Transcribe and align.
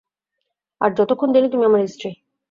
আর 0.81 0.89
যতক্ষণ 0.93 1.29
দেইনি 1.31 1.49
তুমি 1.49 1.63
আমার 1.65 1.81
স্ত্রী। 1.87 2.09